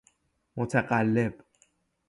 متقلب 0.57 1.43